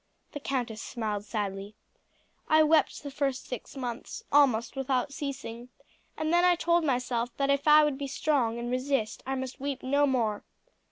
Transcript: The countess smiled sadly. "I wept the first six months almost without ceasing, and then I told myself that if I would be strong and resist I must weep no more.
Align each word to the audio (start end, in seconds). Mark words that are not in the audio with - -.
The 0.31 0.39
countess 0.39 0.81
smiled 0.81 1.25
sadly. 1.25 1.75
"I 2.49 2.63
wept 2.63 3.03
the 3.03 3.11
first 3.11 3.45
six 3.45 3.77
months 3.77 4.23
almost 4.31 4.75
without 4.75 5.13
ceasing, 5.13 5.69
and 6.17 6.33
then 6.33 6.43
I 6.43 6.55
told 6.55 6.83
myself 6.83 7.37
that 7.37 7.51
if 7.51 7.67
I 7.67 7.83
would 7.83 7.99
be 7.99 8.07
strong 8.07 8.57
and 8.57 8.71
resist 8.71 9.21
I 9.27 9.35
must 9.35 9.59
weep 9.59 9.83
no 9.83 10.07
more. 10.07 10.43